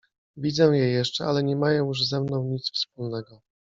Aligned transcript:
Widzę 0.37 0.63
je 0.77 0.87
jeszcze, 0.89 1.25
ale 1.25 1.43
nie 1.43 1.55
mają 1.55 1.85
już 1.87 2.07
ze 2.07 2.21
mną 2.21 2.43
nic 2.43 2.71
wspólnego. 2.71 3.41